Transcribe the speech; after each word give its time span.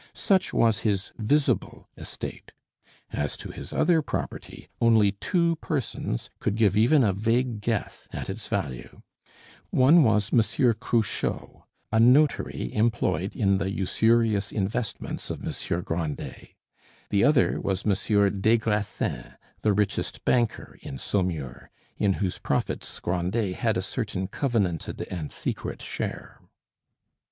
Such 0.15 0.51
was 0.51 0.79
his 0.79 1.11
visible 1.19 1.87
estate; 1.95 2.53
as 3.13 3.37
to 3.37 3.51
his 3.51 3.71
other 3.71 4.01
property, 4.01 4.67
only 4.81 5.11
two 5.11 5.57
persons 5.57 6.31
could 6.39 6.55
give 6.55 6.75
even 6.75 7.03
a 7.03 7.13
vague 7.13 7.61
guess 7.61 8.07
at 8.11 8.27
its 8.27 8.47
value: 8.47 9.03
one 9.69 10.01
was 10.01 10.33
Monsieur 10.33 10.73
Cruchot, 10.73 11.67
a 11.91 11.99
notary 11.99 12.73
employed 12.73 13.35
in 13.35 13.59
the 13.59 13.69
usurious 13.69 14.51
investments 14.51 15.29
of 15.29 15.43
Monsieur 15.43 15.83
Grandet; 15.83 16.55
the 17.11 17.23
other 17.23 17.61
was 17.61 17.85
Monsieur 17.85 18.31
des 18.31 18.57
Grassins, 18.57 19.35
the 19.61 19.71
richest 19.73 20.25
banker 20.25 20.79
in 20.81 20.97
Saumur, 20.97 21.69
in 21.99 22.13
whose 22.13 22.39
profits 22.39 22.99
Grandet 22.99 23.53
had 23.53 23.77
a 23.77 23.83
certain 23.83 24.25
covenanted 24.27 25.03
and 25.11 25.31
secret 25.31 25.79
share. 25.79 26.41